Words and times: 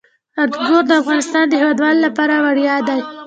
انګور 0.41 0.83
د 0.87 0.91
افغانستان 1.01 1.45
د 1.47 1.53
هیوادوالو 1.61 2.03
لپاره 2.07 2.33
ویاړ 2.43 2.81
دی. 2.89 2.99